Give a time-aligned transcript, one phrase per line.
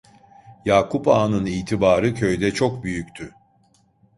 [0.65, 3.35] Yakup Ağa'nın itibarı köyde çok büyüktü.